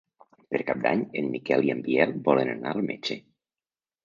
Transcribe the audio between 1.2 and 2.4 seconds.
en Miquel i en Biel